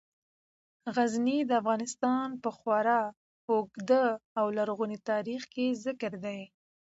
[0.95, 3.01] غزني د افغانستان په خورا
[3.51, 4.03] اوږده
[4.39, 6.39] او لرغوني تاریخ کې ذکر دی.